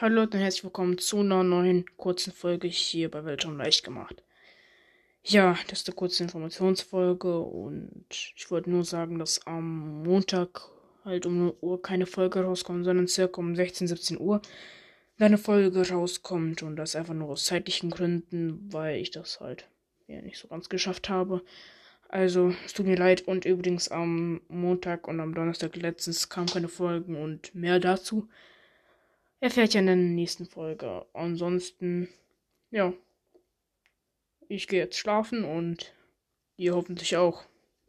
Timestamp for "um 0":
11.26-11.56